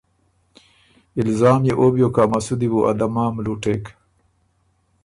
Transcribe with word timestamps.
الزام 1.23 1.61
يې 1.67 1.73
او 1.79 1.85
بیوک 1.93 2.11
که 2.15 2.21
ا 2.23 2.25
مسودی 2.31 2.67
بو 2.71 2.79
ا 2.89 2.91
دمام 2.99 3.33
لُوټېک۔ 3.43 3.83